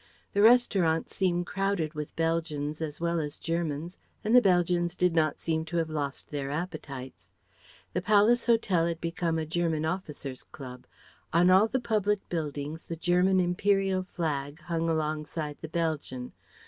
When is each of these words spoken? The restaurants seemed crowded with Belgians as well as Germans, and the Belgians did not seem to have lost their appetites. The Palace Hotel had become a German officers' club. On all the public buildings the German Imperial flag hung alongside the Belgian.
The 0.33 0.41
restaurants 0.41 1.15
seemed 1.15 1.45
crowded 1.45 1.93
with 1.93 2.15
Belgians 2.15 2.81
as 2.81 2.99
well 2.99 3.19
as 3.19 3.37
Germans, 3.37 3.99
and 4.23 4.35
the 4.35 4.41
Belgians 4.41 4.95
did 4.95 5.13
not 5.13 5.37
seem 5.37 5.63
to 5.65 5.77
have 5.77 5.91
lost 5.91 6.31
their 6.31 6.49
appetites. 6.49 7.29
The 7.93 8.01
Palace 8.01 8.47
Hotel 8.47 8.87
had 8.87 8.99
become 8.99 9.37
a 9.37 9.45
German 9.45 9.85
officers' 9.85 10.41
club. 10.41 10.87
On 11.33 11.51
all 11.51 11.67
the 11.67 11.79
public 11.79 12.27
buildings 12.29 12.85
the 12.85 12.95
German 12.95 13.39
Imperial 13.39 14.01
flag 14.01 14.59
hung 14.61 14.89
alongside 14.89 15.57
the 15.61 15.67
Belgian. 15.69 16.33